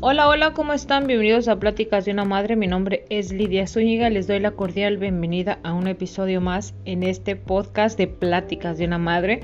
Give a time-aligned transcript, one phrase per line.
[0.00, 1.08] Hola, hola, ¿cómo están?
[1.08, 2.54] Bienvenidos a Pláticas de una Madre.
[2.54, 4.08] Mi nombre es Lidia Zúñiga.
[4.10, 8.84] Les doy la cordial bienvenida a un episodio más en este podcast de Pláticas de
[8.84, 9.40] una Madre.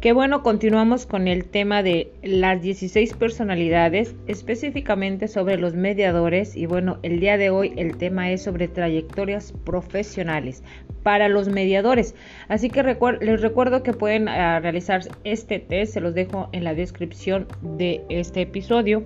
[0.00, 6.54] Que bueno, continuamos con el tema de las 16 personalidades, específicamente sobre los mediadores.
[6.54, 10.62] Y bueno, el día de hoy el tema es sobre trayectorias profesionales
[11.02, 12.14] para los mediadores.
[12.46, 16.74] Así que les recuerdo que pueden ah, realizar este test, se los dejo en la
[16.74, 19.04] descripción de este episodio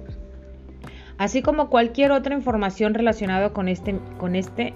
[1.21, 4.73] así como cualquier otra información relacionada con este, con este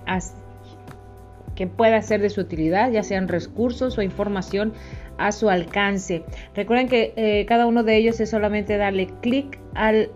[1.55, 4.75] que pueda ser de su utilidad, ya sean recursos o información
[5.17, 6.23] a su alcance.
[6.55, 10.11] Recuerden que eh, cada uno de ellos es solamente darle clic al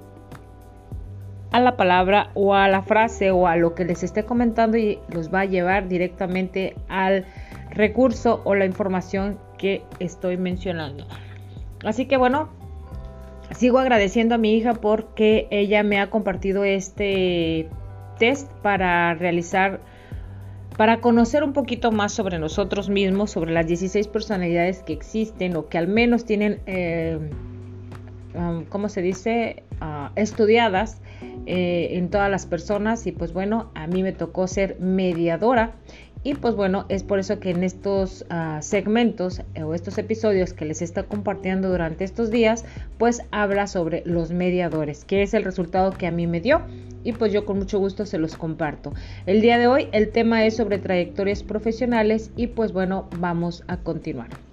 [1.50, 4.98] a la palabra o a la frase o a lo que les esté comentando y
[5.10, 7.24] los va a llevar directamente al
[7.70, 11.06] recurso o la información que estoy mencionando.
[11.86, 12.50] Así que bueno,
[13.56, 17.68] sigo agradeciendo a mi hija porque ella me ha compartido este
[18.18, 19.80] test para realizar,
[20.76, 25.68] para conocer un poquito más sobre nosotros mismos, sobre las 16 personalidades que existen o
[25.68, 27.18] que al menos tienen, eh,
[28.34, 31.00] um, ¿cómo se dice?, ah, estudiadas
[31.46, 35.72] eh, en todas las personas y pues bueno, a mí me tocó ser mediadora
[36.24, 40.52] y pues bueno, es por eso que en estos ah, segmentos eh, o estos episodios
[40.52, 42.64] que les está compartiendo durante estos días,
[42.98, 46.62] pues habla sobre los mediadores, que es el resultado que a mí me dio
[47.04, 48.92] y pues yo con mucho gusto se los comparto.
[49.26, 53.78] El día de hoy el tema es sobre trayectorias profesionales y pues bueno, vamos a
[53.78, 54.47] continuar.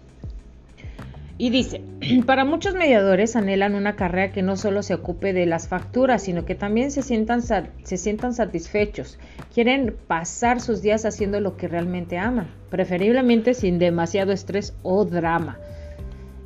[1.37, 1.81] Y dice,
[2.25, 6.45] para muchos mediadores anhelan una carrera que no solo se ocupe de las facturas, sino
[6.45, 9.19] que también se sientan, se sientan satisfechos.
[9.53, 15.59] Quieren pasar sus días haciendo lo que realmente aman, preferiblemente sin demasiado estrés o drama.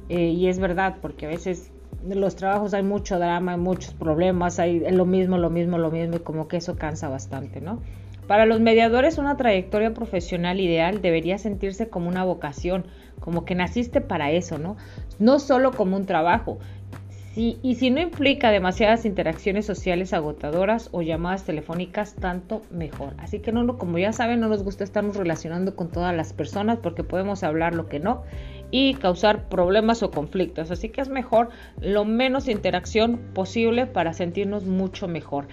[0.09, 1.71] Eh, y es verdad, porque a veces
[2.09, 5.91] en los trabajos hay mucho drama, hay muchos problemas, hay lo mismo, lo mismo, lo
[5.91, 7.79] mismo, y como que eso cansa bastante, ¿no?
[8.29, 12.85] Para los mediadores una trayectoria profesional ideal debería sentirse como una vocación,
[13.19, 14.77] como que naciste para eso, ¿no?
[15.17, 16.59] No solo como un trabajo.
[17.35, 23.15] y si no implica demasiadas interacciones sociales agotadoras o llamadas telefónicas, tanto mejor.
[23.17, 26.77] Así que no, como ya saben, no nos gusta estarnos relacionando con todas las personas
[26.77, 28.21] porque podemos hablar lo que no
[28.69, 30.69] y causar problemas o conflictos.
[30.69, 31.49] Así que es mejor
[31.81, 35.47] lo menos interacción posible para sentirnos mucho mejor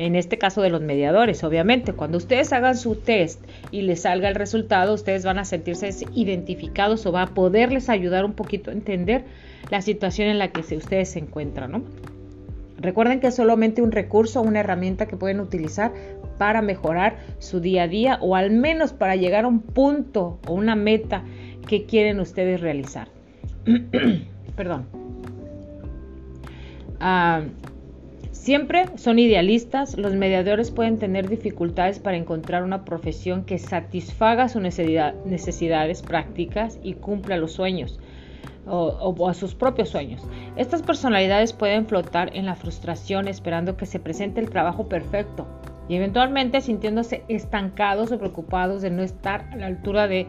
[0.00, 1.92] en este caso de los mediadores, obviamente.
[1.92, 7.04] Cuando ustedes hagan su test y les salga el resultado, ustedes van a sentirse identificados
[7.04, 9.24] o va a poderles ayudar un poquito a entender
[9.70, 11.82] la situación en la que ustedes se encuentran, ¿no?
[12.78, 15.92] Recuerden que es solamente un recurso, una herramienta que pueden utilizar
[16.38, 20.54] para mejorar su día a día o al menos para llegar a un punto o
[20.54, 21.24] una meta
[21.68, 23.08] que quieren ustedes realizar.
[24.56, 24.86] Perdón.
[27.00, 27.42] Ah,
[28.40, 34.62] Siempre son idealistas, los mediadores pueden tener dificultades para encontrar una profesión que satisfaga sus
[34.62, 38.00] necesidades prácticas y cumpla los sueños
[38.66, 40.22] o, a sus propios sueños.
[40.56, 45.46] Estas personalidades pueden flotar en la frustración esperando que se presente el trabajo perfecto
[45.86, 50.26] y eventualmente sintiéndose estancados o preocupados de no estar a la altura de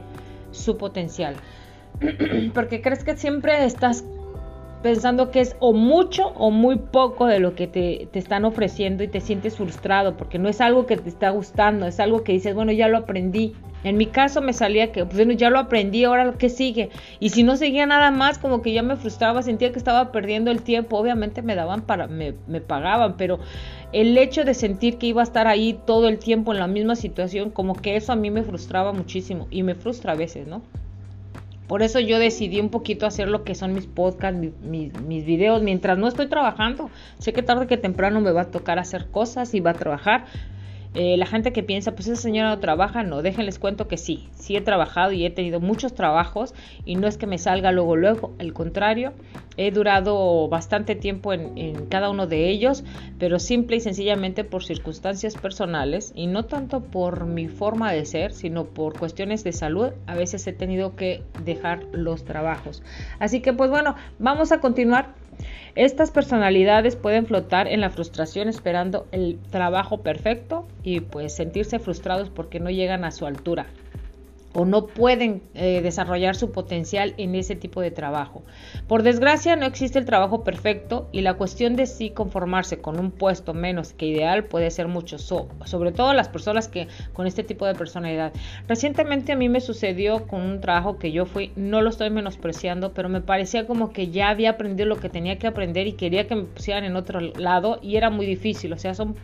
[0.51, 1.35] su potencial.
[2.53, 4.03] Porque crees que siempre estás
[4.81, 9.07] pensando que es o mucho o muy poco de lo que te, están ofreciendo y
[9.07, 12.55] te sientes frustrado porque no es algo que te está gustando, es algo que dices,
[12.55, 13.53] bueno, ya lo aprendí.
[13.83, 16.89] En mi caso me salía que, pues bueno, ya lo aprendí, ahora lo que sigue.
[17.19, 20.51] Y si no seguía nada más, como que ya me frustraba, sentía que estaba perdiendo
[20.51, 20.97] el tiempo.
[20.97, 23.39] Obviamente me daban para, me, me pagaban, pero
[23.91, 26.95] el hecho de sentir que iba a estar ahí todo el tiempo en la misma
[26.95, 30.61] situación, como que eso a mí me frustraba muchísimo y me frustra a veces, ¿no?
[31.71, 35.61] Por eso yo decidí un poquito hacer lo que son mis podcasts, mis, mis, videos,
[35.61, 36.89] mientras no estoy trabajando.
[37.17, 40.25] Sé que tarde que temprano me va a tocar hacer cosas y va a trabajar,
[40.93, 44.29] eh, la gente que piensa, pues esa señora no trabaja, no, déjenles cuento que sí,
[44.35, 46.53] sí he trabajado y he tenido muchos trabajos
[46.83, 49.13] y no es que me salga luego, luego, al contrario,
[49.55, 52.83] he durado bastante tiempo en, en cada uno de ellos,
[53.19, 58.33] pero simple y sencillamente por circunstancias personales y no tanto por mi forma de ser,
[58.33, 62.83] sino por cuestiones de salud, a veces he tenido que dejar los trabajos.
[63.19, 65.13] Así que pues bueno, vamos a continuar
[65.75, 72.29] estas personalidades pueden flotar en la frustración esperando el trabajo perfecto y pues sentirse frustrados
[72.29, 73.67] porque no llegan a su altura.
[74.53, 78.43] O no pueden eh, desarrollar su potencial en ese tipo de trabajo.
[78.87, 83.11] Por desgracia no existe el trabajo perfecto y la cuestión de sí conformarse con un
[83.11, 87.65] puesto menos que ideal puede ser mucho, sobre todo las personas que con este tipo
[87.65, 88.33] de personalidad.
[88.67, 92.93] Recientemente a mí me sucedió con un trabajo que yo fui, no lo estoy menospreciando,
[92.93, 96.27] pero me parecía como que ya había aprendido lo que tenía que aprender y quería
[96.27, 99.15] que me pusieran en otro lado y era muy difícil, o sea, son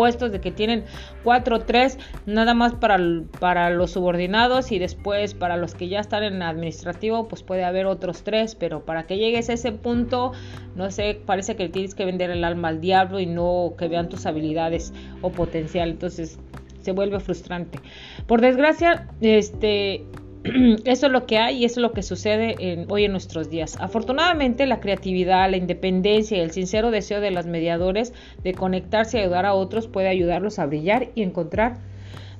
[0.00, 0.84] puestos de que tienen
[1.22, 2.98] cuatro o tres nada más para,
[3.38, 7.84] para los subordinados y después para los que ya están en administrativo pues puede haber
[7.84, 10.32] otros tres pero para que llegues a ese punto
[10.74, 14.08] no sé parece que tienes que vender el alma al diablo y no que vean
[14.08, 15.90] tus habilidades o potencial.
[15.90, 16.38] Entonces
[16.80, 17.78] se vuelve frustrante.
[18.26, 20.06] Por desgracia este
[20.84, 23.76] eso es lo que hay y eso es lo que sucede hoy en nuestros días.
[23.80, 29.20] Afortunadamente, la creatividad, la independencia y el sincero deseo de los mediadores de conectarse y
[29.22, 31.78] ayudar a otros puede ayudarlos a brillar y encontrar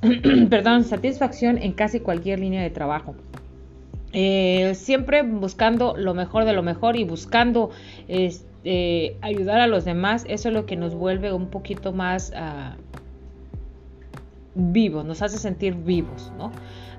[0.51, 3.15] perdón, satisfacción en casi cualquier línea de trabajo.
[4.13, 7.71] Eh, siempre buscando lo mejor de lo mejor y buscando
[8.09, 12.75] este, ayudar a los demás, eso es lo que nos vuelve un poquito más uh,
[14.55, 16.51] vivos, nos hace sentir vivos, ¿no?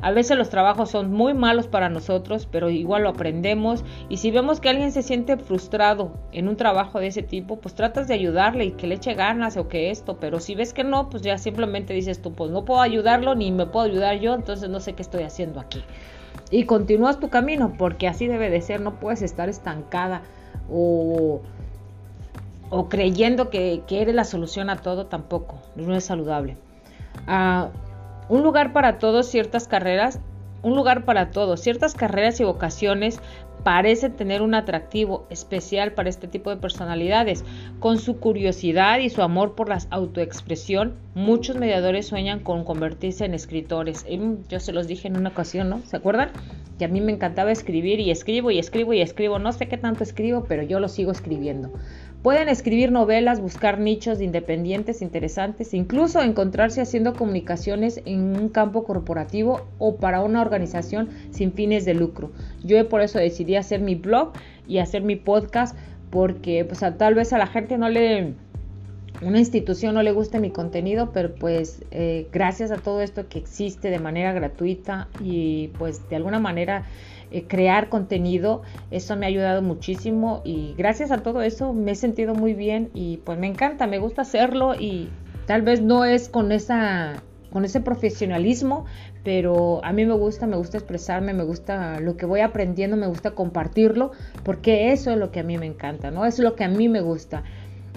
[0.02, 3.84] A veces los trabajos son muy malos para nosotros, pero igual lo aprendemos.
[4.10, 7.76] Y si vemos que alguien se siente frustrado en un trabajo de ese tipo, pues
[7.76, 10.18] tratas de ayudarle y que le eche ganas o que esto.
[10.20, 13.52] Pero si ves que no, pues ya simplemente dices tú, pues no puedo ayudarlo ni
[13.52, 15.84] me puedo ayudar yo, entonces no sé qué estoy haciendo aquí.
[16.50, 20.24] Y continúas tu camino, porque así debe de ser, no puedes estar estancada
[20.70, 21.42] o
[22.72, 26.58] o creyendo que, que, eres la solución a todo tampoco, no es saludable.
[27.28, 27.70] Ah,
[28.30, 30.20] un lugar para todos, ciertas carreras,
[30.64, 33.20] un lugar para todos, ciertas carreras y vocaciones
[33.64, 37.44] parecen tener un atractivo especial para este tipo de personalidades.
[37.80, 43.34] Con su curiosidad y su amor por la autoexpresión, muchos mediadores sueñan con convertirse en
[43.34, 44.06] escritores.
[44.50, 45.82] Yo se los dije en una ocasión, ¿no?
[45.86, 46.32] ¿Se acuerdan?
[46.80, 49.38] Que a mí me encantaba escribir y escribo y escribo y escribo.
[49.40, 51.72] No sé qué tanto escribo, pero yo lo sigo escribiendo.
[52.22, 59.62] Pueden escribir novelas, buscar nichos independientes interesantes, incluso encontrarse haciendo comunicaciones en un campo corporativo
[59.80, 62.32] o para una organización sin fines de lucro.
[62.64, 64.34] Yo por eso decidí hacer mi blog
[64.68, 65.76] y hacer mi podcast
[66.12, 68.36] porque pues tal vez a la gente no le
[69.24, 73.40] una institución no le guste mi contenido, pero pues eh, gracias a todo esto que
[73.40, 76.86] existe de manera gratuita y pues de alguna manera
[77.32, 78.62] eh, crear contenido.
[78.92, 82.90] Eso me ha ayudado muchísimo y gracias a todo eso me he sentido muy bien
[82.94, 85.10] y pues me encanta, me gusta hacerlo y
[85.46, 88.86] tal vez no es con esa con ese profesionalismo,
[89.24, 93.08] pero a mí me gusta, me gusta expresarme, me gusta lo que voy aprendiendo, me
[93.08, 94.12] gusta compartirlo,
[94.44, 96.26] porque eso es lo que a mí me encanta, ¿no?
[96.26, 97.44] Es lo que a mí me gusta.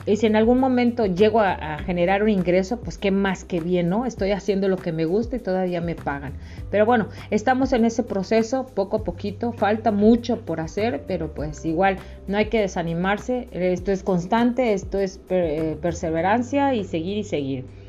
[0.06, 3.88] Y si en algún momento llego a, generar un ingreso, pues qué más que bien,
[3.88, 4.06] ¿no?
[4.06, 6.34] Estoy haciendo lo que me gusta y todavía me pagan.
[6.70, 11.64] Pero bueno, estamos en ese proceso poco a poquito, falta mucho por hacer, pero pues
[11.64, 11.96] igual
[12.26, 13.48] no hay que desanimarse.
[13.52, 17.83] Esto es constante, esto es eh, perseverancia y seguir y seguir.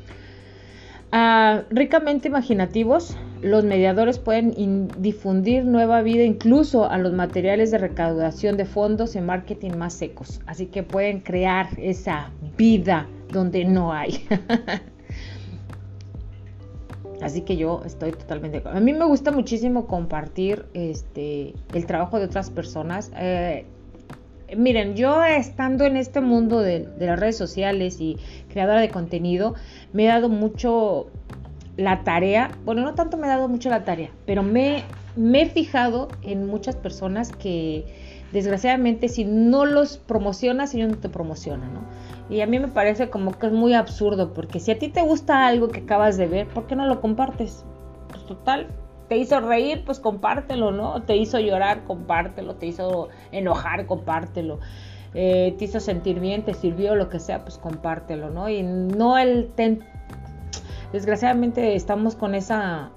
[1.12, 8.56] Ah, ricamente imaginativos, los mediadores pueden difundir nueva vida incluso a los materiales de recaudación
[8.56, 10.40] de fondos en marketing más secos.
[10.46, 14.26] Así que pueden crear esa vida donde no hay.
[17.22, 22.26] Así que yo estoy totalmente A mí me gusta muchísimo compartir este, el trabajo de
[22.26, 23.10] otras personas.
[23.16, 23.64] Eh,
[24.56, 28.16] miren, yo estando en este mundo de, las redes sociales y
[28.48, 29.54] creadora de contenido,
[29.92, 31.06] me he dado mucho
[31.76, 34.84] la tarea, bueno, no tanto me he dado mucho la tarea, pero me,
[35.16, 37.84] me he fijado en muchas personas que
[38.32, 41.80] desgraciadamente si no los promocionas, ellos no te promocionan, ¿no?
[42.28, 45.02] Y a mí me parece como que es muy absurdo, porque si a ti te
[45.02, 47.64] gusta algo que acabas de ver, ¿por qué no lo compartes?
[48.08, 48.68] Pues total,
[49.08, 51.02] te hizo reír, pues compártelo, ¿no?
[51.02, 54.58] Te hizo llorar, compártelo, te hizo enojar, compártelo.
[55.14, 58.48] Eh, te hizo sentir bien, te sirvió lo que sea, pues compártelo, ¿no?
[58.48, 59.50] Y no el...
[60.92, 62.90] Desgraciadamente estamos con esa,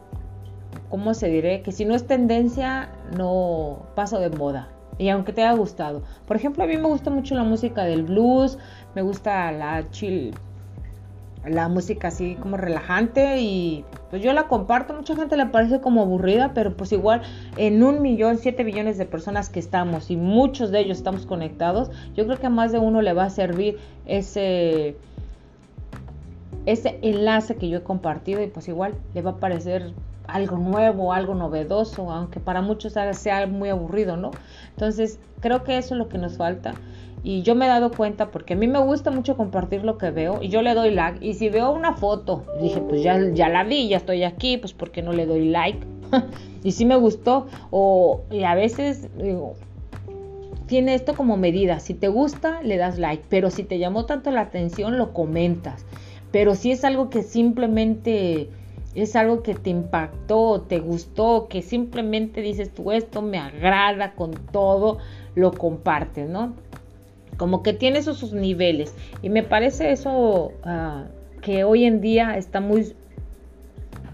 [0.89, 1.62] ¿cómo se diré?
[1.62, 4.70] Que si no es tendencia, no paso de moda.
[4.98, 6.04] Y aunque te haya gustado.
[6.28, 8.58] Por ejemplo, a mí me gusta mucho la música del blues,
[8.96, 10.36] me gusta la chill,
[11.46, 16.01] la música así como relajante y pues yo la comparto, mucha gente le parece como
[16.01, 17.22] aburrida, pero pues igual
[17.58, 21.91] en un millón, siete millones de personas que estamos y muchos de ellos estamos conectados,
[22.15, 24.98] yo creo que a más de uno le va a servir ese
[26.65, 29.93] ese enlace que yo he compartido y pues igual le va a parecer
[30.31, 34.31] algo nuevo, algo novedoso, aunque para muchos sea muy aburrido, ¿no?
[34.71, 36.74] Entonces creo que eso es lo que nos falta
[37.24, 40.09] y yo me he dado cuenta porque a mí me gusta mucho compartir lo que
[40.12, 41.25] veo y yo le doy like.
[41.25, 44.74] Y si veo una foto, dije, pues ya, ya la vi, ya estoy aquí, pues
[44.74, 45.86] ¿por qué no le doy like?
[46.63, 47.48] y sí me gustó.
[47.71, 49.09] O y a veces
[50.67, 51.79] tiene esto como medida.
[51.79, 53.25] Si te gusta, le das like.
[53.27, 55.86] Pero si te llamó tanto la atención, lo comentas.
[56.31, 58.50] Pero si es algo que simplemente
[58.96, 64.31] es algo que te impactó, te gustó, que simplemente dices tú esto me agrada con
[64.31, 64.98] todo,
[65.36, 66.53] lo compartes, ¿no?
[67.38, 68.93] Como que tiene sus niveles.
[69.22, 71.05] Y me parece eso ah,
[71.41, 72.93] que hoy en día está muy,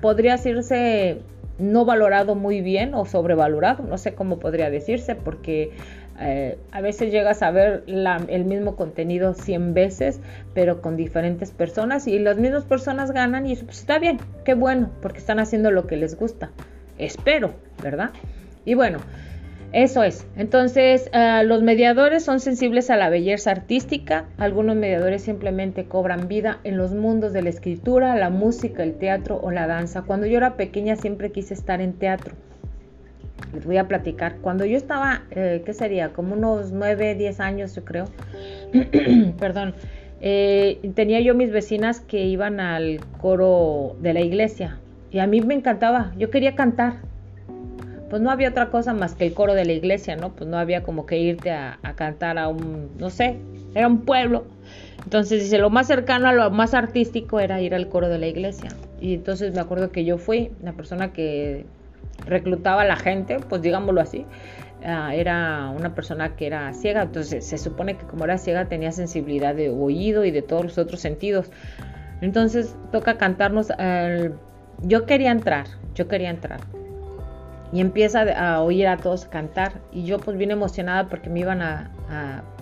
[0.01, 1.21] podría decirse
[1.57, 5.71] no valorado muy bien o sobrevalorado, no sé cómo podría decirse, porque
[6.19, 10.21] eh, a veces llegas a ver el mismo contenido 100 veces,
[10.53, 14.91] pero con diferentes personas y las mismas personas ganan y pues, está bien, qué bueno,
[15.01, 16.51] porque están haciendo lo que les gusta.
[16.97, 17.53] Espero,
[17.83, 18.11] ¿verdad?
[18.63, 18.99] Y bueno,
[19.73, 20.25] eso es.
[20.37, 24.25] Entonces, eh, los mediadores son sensibles a la belleza artística.
[24.37, 29.37] Algunos mediadores simplemente cobran vida en los mundos de la escritura, la música, el teatro
[29.43, 30.03] o la danza.
[30.03, 32.35] Cuando yo era pequeña siempre quise estar en teatro
[33.53, 34.37] les voy a platicar.
[34.41, 36.09] Cuando yo estaba, eh, ¿qué sería?
[36.09, 38.05] Como unos 9, 10 años, yo creo.
[39.39, 39.75] Perdón.
[40.21, 44.79] Eh, tenía yo mis vecinas que iban al coro de la iglesia.
[45.11, 46.13] Y a mí me encantaba.
[46.17, 46.95] Yo quería cantar.
[48.09, 50.31] Pues no había otra cosa más que el coro de la iglesia, ¿no?
[50.33, 53.37] Pues no había como que irte a, cantar a un, no sé,
[53.73, 54.45] era un pueblo.
[55.03, 58.27] Entonces dice, lo más cercano a lo más artístico era ir al coro de la
[58.27, 58.69] iglesia.
[59.01, 61.65] Y entonces me acuerdo que yo fui la persona que
[62.25, 64.25] reclutaba a la gente, pues digámoslo así,
[64.85, 68.91] ah, era una persona que era ciega, entonces se supone que como era ciega tenía
[68.91, 71.51] sensibilidad de oído y de todos los otros sentidos.
[72.21, 73.71] Entonces toca cantarnos,
[74.81, 76.61] yo quería entrar, yo quería entrar.
[77.73, 81.61] Y empieza a oír a todos cantar y yo pues bien emocionada porque me iban
[81.61, 81.91] a,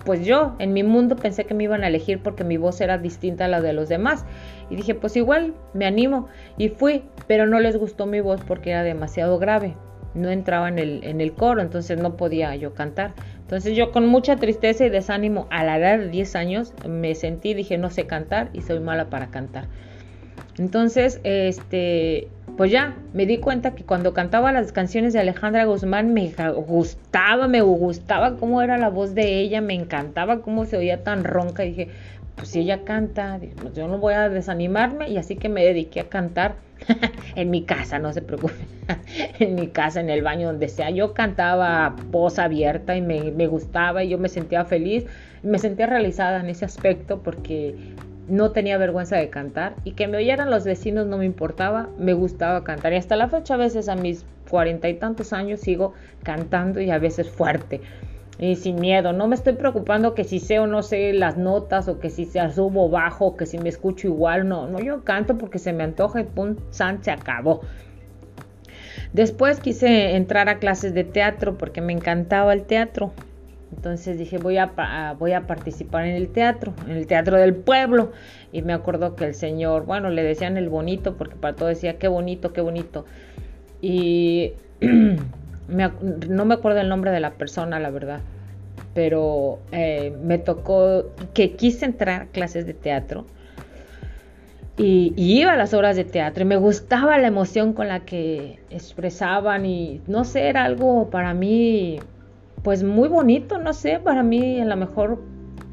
[0.04, 2.98] pues yo en mi mundo pensé que me iban a elegir porque mi voz era
[2.98, 4.24] distinta a la de los demás
[4.70, 8.70] y dije, pues igual me animo y fui, pero no les gustó mi voz porque
[8.70, 9.74] era demasiado grave.
[10.14, 13.14] No entraba en el, en el coro, entonces no podía yo cantar.
[13.40, 17.52] Entonces yo con mucha tristeza y desánimo a la edad de 10 años me sentí,
[17.52, 19.66] dije, no sé cantar y soy mala para cantar.
[20.58, 26.14] Entonces, este, pues ya me di cuenta que cuando cantaba las canciones de Alejandra Guzmán
[26.14, 26.32] me
[26.66, 31.24] gustaba, me gustaba cómo era la voz de ella, me encantaba cómo se oía tan
[31.24, 31.64] ronca.
[31.64, 31.88] Y dije,
[32.36, 36.00] pues si ella canta, pues yo no voy a desanimarme y así que me dediqué
[36.00, 36.54] a cantar
[37.34, 38.54] en mi casa, no se preocupe,
[39.40, 40.90] en mi casa, en el baño, donde sea.
[40.90, 45.06] Yo cantaba voz abierta y me, me gustaba y yo me sentía feliz,
[45.42, 47.74] me sentía realizada en ese aspecto porque
[48.28, 52.12] no tenía vergüenza de cantar y que me oyeran los vecinos no me importaba, me
[52.12, 55.94] gustaba cantar y hasta la fecha a veces a mis cuarenta y tantos años sigo
[56.22, 57.80] cantando y a veces fuerte
[58.38, 59.12] y sin miedo.
[59.12, 62.24] No me estoy preocupando que si sé o no sé las notas o que si
[62.24, 64.48] se subo bajo o que si me escucho igual.
[64.48, 67.60] No, no, yo canto porque se me antoja y pum, san, se acabó.
[69.12, 73.12] Después quise entrar a clases de teatro porque me encantaba el teatro.
[73.76, 78.12] Entonces dije, voy a, voy a participar en el teatro, en el teatro del pueblo.
[78.52, 81.98] Y me acuerdo que el señor, bueno, le decían el bonito, porque para todo decía,
[81.98, 83.04] qué bonito, qué bonito.
[83.82, 84.52] Y
[85.68, 88.20] no me acuerdo el nombre de la persona, la verdad,
[88.94, 93.26] pero eh, me tocó que quise entrar a clases de teatro
[94.76, 98.58] y, iba a las obras de teatro y me gustaba la emoción con la que
[98.70, 102.00] expresaban y no sé, era algo para mí
[102.64, 105.22] pues muy bonito, no sé, para mí a lo mejor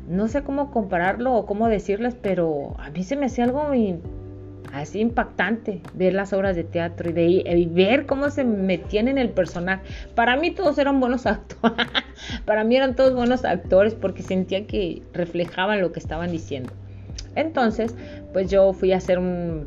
[0.10, 3.98] no sé cómo compararlo o cómo decirles, pero a mí se me hacía algo muy
[4.74, 9.30] así impactante ver las obras de teatro y, de, ver cómo se metían en el
[9.30, 9.84] personaje.
[10.16, 11.88] Para mí todos eran buenos actores,
[12.46, 16.74] para mí eran todos buenos actores porque sentía que reflejaban lo que estaban diciendo.
[17.36, 17.96] Entonces,
[18.34, 19.66] pues yo fui a hacer un,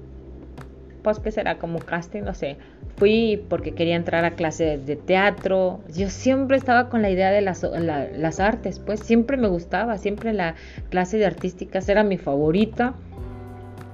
[1.05, 2.57] pues que será como casting, no sé.
[2.97, 5.81] Fui porque quería entrar a clases de teatro.
[5.95, 10.33] Yo siempre estaba con la idea de las, las artes, pues siempre me gustaba, siempre
[10.33, 10.57] la
[10.89, 12.95] clase de artísticas era mi favorita.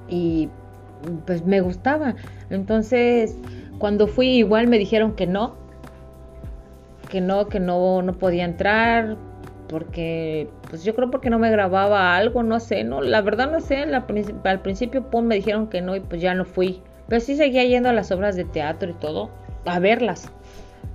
[0.09, 0.49] Y
[1.27, 2.15] pues me gustaba.
[2.49, 3.37] Entonces,
[3.79, 5.57] cuando fui igual me dijeron que no,
[7.11, 9.17] que no, que no, no podía entrar,
[9.69, 13.61] porque, pues yo creo porque no me grababa algo, no sé, no, la verdad no
[13.61, 17.65] sé, al principio me dijeron que no y pues ya no fui, pero sí seguía
[17.65, 19.31] yendo a las obras de teatro y todo,
[19.67, 20.31] a verlas,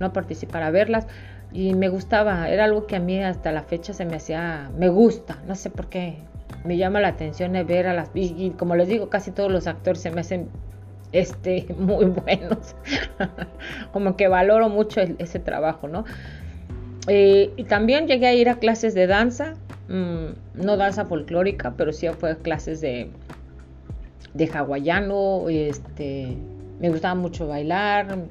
[0.00, 1.06] no a participar, a verlas,
[1.52, 4.88] y me gustaba, era algo que a mí hasta la fecha se me hacía, me
[4.88, 6.16] gusta, no sé por qué,
[6.64, 10.00] me llama la atención ver a las y, como les digo casi todos los actores
[10.00, 10.48] se me hacen
[11.12, 12.74] este muy buenos.
[13.92, 16.04] Como que valoro mucho ese trabajo no
[17.08, 19.54] eh, y también llegué a ir a clases de danza
[19.88, 23.10] mm, no danza folclórica pero sí fue clases de
[24.36, 26.36] de hawaiano este
[26.80, 28.28] me gustaba mucho bailar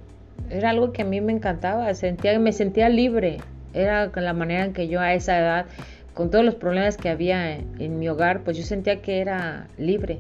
[0.50, 3.38] era algo que a mí me encantaba, sentía, me sentía libre.
[3.74, 5.66] Era la manera en que yo a esa edad,
[6.14, 10.20] con todos los problemas que había en, mi hogar, pues yo sentía que era libre.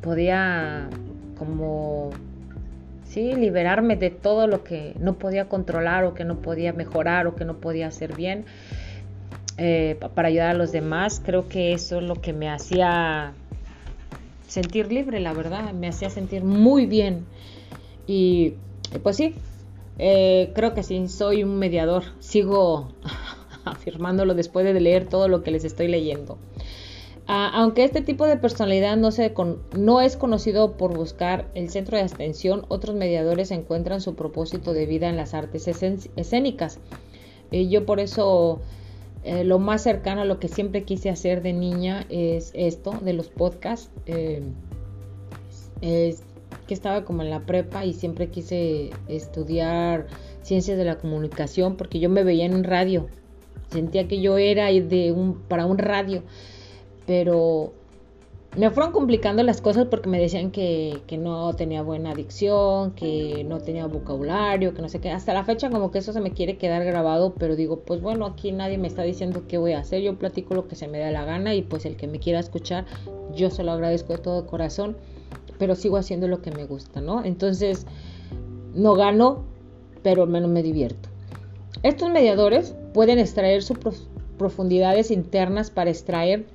[0.00, 0.88] Podía
[1.36, 2.10] como,
[3.04, 7.34] sí, liberarme de todo lo que no podía controlar o que no podía mejorar o
[7.34, 8.44] que no podía hacer bien.
[9.58, 13.32] Eh, para ayudar a los demás, creo que eso es lo que me hacía
[14.48, 17.26] sentir libre, la verdad, me hacía sentir muy bien.
[18.06, 18.54] Y
[19.02, 19.34] pues sí,
[19.98, 22.02] eh, creo que sí, soy un mediador.
[22.18, 22.88] Sigo
[23.64, 26.38] afirmándolo después de leer todo lo que les estoy leyendo.
[27.30, 29.34] Aunque este tipo de personalidad no, se
[29.76, 34.86] no es conocido por buscar el centro de atención, otros mediadores encuentran su propósito de
[34.86, 36.78] vida en las artes escénicas.
[37.50, 38.62] Y yo por eso
[39.24, 43.12] eh, lo más cercano a lo que siempre quise hacer de niña es esto, de
[43.12, 43.90] los podcasts.
[44.06, 44.42] Eh,
[45.80, 46.22] es
[46.66, 50.06] que estaba como en la prepa y siempre quise estudiar
[50.42, 53.08] ciencias de la comunicación porque yo me veía en un radio.
[53.70, 56.22] Sentía que yo era de un, para un radio.
[57.06, 57.72] Pero
[58.58, 63.58] me fueron complicando las cosas porque me decían que, no tenía buena adicción, que no
[63.58, 65.10] tenía vocabulario, que no sé qué.
[65.10, 68.26] Hasta la fecha como que eso se me quiere quedar grabado, pero digo, pues bueno,
[68.26, 70.02] aquí nadie me está diciendo qué voy a hacer.
[70.02, 72.40] Yo platico lo que se me da la gana y pues el que me quiera
[72.40, 72.84] escuchar,
[73.32, 74.96] yo se lo agradezco de todo corazón,
[75.58, 77.24] pero sigo haciendo lo que me gusta, ¿no?
[77.24, 77.86] Entonces,
[78.74, 79.44] no gano,
[80.02, 81.08] pero al menos me divierto.
[81.84, 83.78] Estos mediadores pueden extraer sus
[84.36, 86.46] profundidades internas para extraer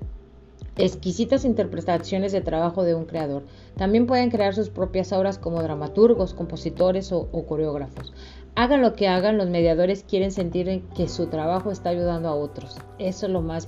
[0.78, 3.44] exquisitas interpretaciones de trabajo de un creador.
[3.78, 8.14] También pueden crear sus propias obras como dramaturgos, compositores o, coreógrafos.
[8.56, 12.78] Hagan lo que hagan, los mediadores quieren sentir que su trabajo está ayudando a otros.
[13.00, 13.68] Eso es lo más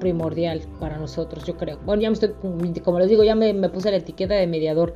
[0.00, 1.78] primordial para nosotros, yo creo.
[1.84, 2.34] Bueno, ya me estoy,
[2.84, 4.94] como les digo, ya me, me puse la etiqueta de mediador.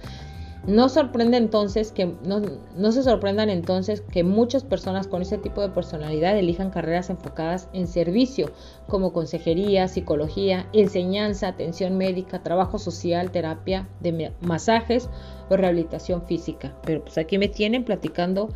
[0.67, 5.71] No sorprende entonces que no, se sorprendan entonces que muchas personas con ese tipo de
[5.71, 8.51] personalidad elijan carreras enfocadas en servicio,
[8.87, 15.09] como consejería, psicología, enseñanza, atención médica, trabajo social, terapia de masajes
[15.49, 16.77] o rehabilitación física.
[16.85, 18.51] Pero pues aquí me tienen platicando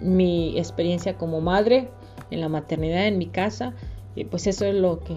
[0.00, 1.90] mi experiencia como madre
[2.32, 3.72] en la maternidad en mi casa
[4.16, 5.16] y pues eso es lo que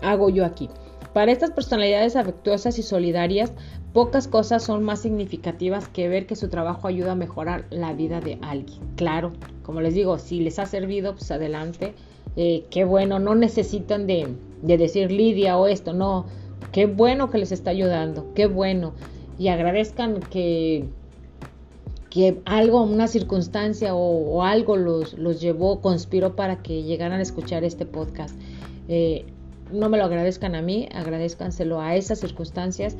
[0.00, 0.68] hago yo aquí.
[1.18, 3.52] Para estas personalidades afectuosas y solidarias,
[3.92, 8.20] Pocas cosas son más significativas que ver que su trabajo ayuda a mejorar la vida
[8.20, 8.78] de alguien.
[8.94, 9.32] Claro,
[9.64, 11.94] como les digo, si les ha servido, pues adelante.
[12.36, 14.28] Eh, qué bueno, no necesitan de,
[14.62, 16.26] decir Lidia o esto, no.
[16.70, 18.92] Qué bueno que les está ayudando, qué bueno.
[19.40, 20.84] Y agradezcan que,
[22.10, 27.64] que algo, una circunstancia o, algo los, los, llevó, conspiró para que llegaran a escuchar
[27.64, 28.38] este podcast.
[28.86, 29.26] Eh,
[29.72, 32.96] no me lo agradezcan a mí, agradezcanselo a esas circunstancias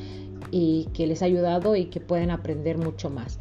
[0.51, 3.39] y que les ha ayudado y que pueden aprender mucho más.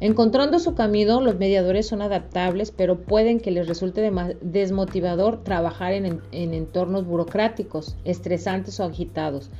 [0.00, 6.20] Encontrando su camino, los mediadores son adaptables, pero pueden que les resulte desmotivador trabajar en,
[6.32, 9.50] entornos burocráticos, estresantes o agitados.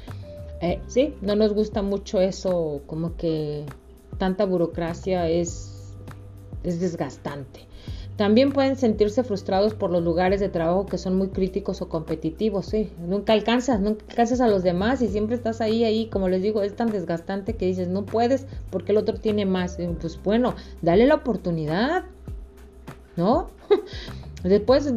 [0.61, 3.65] Eh, sí, no nos gusta mucho eso, como que
[4.19, 5.95] tanta burocracia es,
[6.63, 7.61] es desgastante.
[8.17, 12.67] También pueden sentirse frustrados por los lugares de trabajo que son muy críticos o competitivos.
[12.67, 12.91] ¿sí?
[12.99, 16.63] Nunca alcanzas, nunca alcanzas a los demás y siempre estás ahí, ahí, como les digo,
[16.63, 19.79] es tan desgastante que dices, no puedes porque el otro tiene más.
[20.01, 22.05] Pues bueno, dale la oportunidad,
[23.17, 23.49] ¿no?
[24.45, 24.93] Después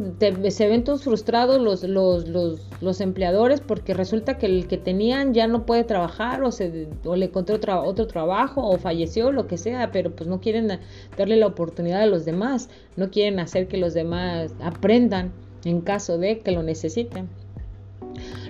[0.50, 5.32] se ven todos frustrados los, los, los, los, empleadores porque resulta que el que tenían
[5.32, 9.56] ya no puede trabajar o, se, o le encontró otro trabajo o falleció, lo que
[9.56, 10.78] sea, pero pues no quieren
[11.16, 15.32] darle la oportunidad a los demás, no quieren hacer que los demás aprendan
[15.64, 17.30] en caso de que lo necesiten.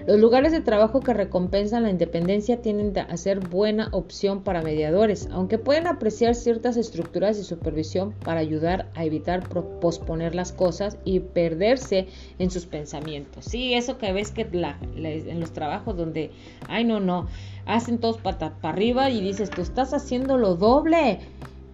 [0.09, 5.29] Los lugares de trabajo que recompensan la independencia tienden a ser buena opción para mediadores,
[5.31, 9.47] aunque pueden apreciar ciertas estructuras de supervisión para ayudar a evitar
[9.81, 13.45] posponer las cosas y perderse en sus pensamientos.
[13.45, 16.31] Sí, eso que ves que en los trabajos donde,
[16.69, 17.27] ay no, no,
[17.67, 21.19] hacen todos para arriba y dices, tú estás haciendo lo doble.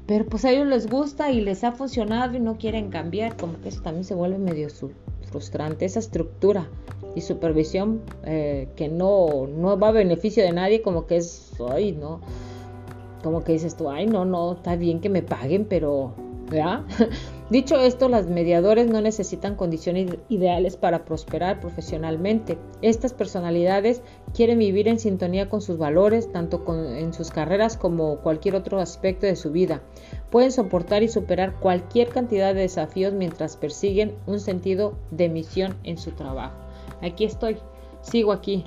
[0.07, 3.61] Pero pues a ellos les gusta y les ha funcionado y no quieren cambiar, como
[3.61, 4.69] que eso también se vuelve medio
[5.35, 6.69] frustrante, esa estructura
[7.17, 11.91] y supervisión eh, que no, no va a beneficio de nadie, como que es, ay,
[11.91, 12.21] no,
[13.25, 16.13] como que dices tú, ay, no, no, está bien que me paguen, pero,
[16.49, 16.83] ¿verdad?
[17.55, 22.59] Dicho esto, las mediadores no necesitan condiciones ideales para prosperar profesionalmente.
[22.83, 24.03] Estas personalidades
[24.35, 26.65] quieren vivir en sintonía con sus valores, tanto
[26.97, 29.83] en sus carreras como cualquier otro aspecto de su vida.
[30.31, 35.97] Pueden soportar y superar cualquier cantidad de desafíos mientras persiguen un sentido de misión en
[35.97, 36.65] su trabajo
[37.03, 37.59] aquí estoy,
[38.03, 38.65] sigo aquí.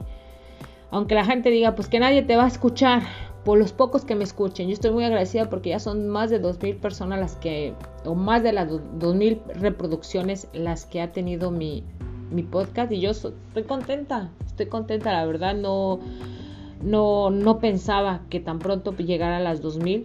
[0.90, 3.02] Aunque la gente diga, pues que nadie te va a escuchar,
[3.48, 4.68] por los pocos que me escuchen.
[4.68, 8.44] Yo estoy muy agradecida porque ya son más de 2.000 personas las que, o más
[8.44, 11.82] de las 2.000 reproducciones las que ha tenido mi,
[12.30, 16.02] mi podcast y yo estoy contenta, estoy contenta, la verdad no,
[16.84, 20.04] no, no pensaba que tan pronto llegara a las 2.000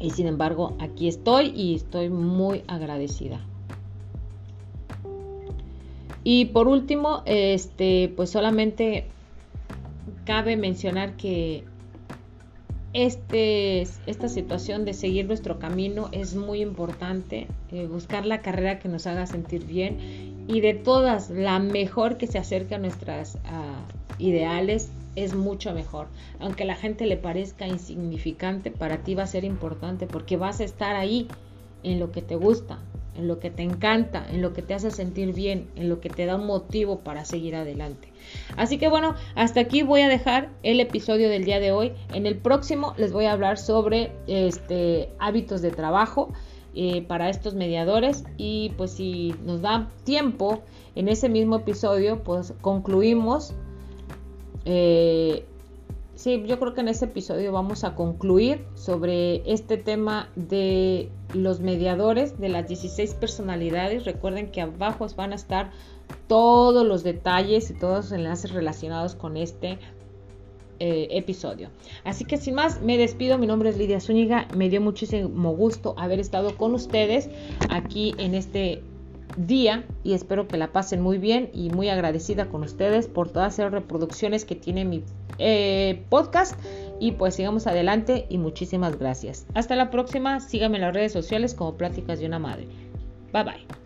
[0.00, 3.38] y sin embargo aquí estoy y estoy muy agradecida.
[6.24, 9.04] Y por último, este, pues solamente
[10.24, 11.62] cabe mencionar que
[12.96, 18.88] este, esta situación de seguir nuestro camino es muy importante, eh, buscar la carrera que
[18.88, 23.36] nos haga sentir bien y de todas, la mejor que se acerque a nuestras
[24.18, 26.06] ideales es mucho mejor.
[26.40, 30.60] Aunque a la gente le parezca insignificante, para ti va a ser importante porque vas
[30.60, 31.28] a estar ahí
[31.82, 32.78] en lo que te gusta,
[33.16, 36.08] en lo que te encanta, en lo que te hace sentir bien, en lo que
[36.08, 38.08] te da un motivo para seguir adelante.
[38.56, 41.92] Así que bueno, hasta aquí voy a dejar el episodio del día de hoy.
[42.12, 46.32] En el próximo les voy a hablar sobre este, hábitos de trabajo
[46.74, 50.62] eh, para estos mediadores y pues si nos da tiempo
[50.94, 53.54] en ese mismo episodio pues concluimos.
[54.64, 55.44] Eh,
[56.16, 61.60] sí, yo creo que en ese episodio vamos a concluir sobre este tema de los
[61.60, 64.04] mediadores de las 16 personalidades.
[64.04, 65.70] Recuerden que abajo van a estar
[66.26, 69.78] todos los detalles y todos los enlaces relacionados con este
[70.78, 71.70] eh, episodio.
[72.04, 73.38] Así que sin más, me despido.
[73.38, 74.46] Mi nombre es Lidia Zúñiga.
[74.54, 77.30] Me dio muchísimo gusto haber estado con ustedes
[77.70, 78.82] aquí en este
[79.36, 83.58] día y espero que la pasen muy bien y muy agradecida con ustedes por todas
[83.58, 85.04] las reproducciones que tiene mi
[85.38, 86.58] eh, podcast
[87.00, 89.46] y pues sigamos adelante y muchísimas gracias.
[89.54, 92.68] Hasta la próxima, síganme en las redes sociales como Pláticas de una Madre.
[93.32, 93.85] Bye bye.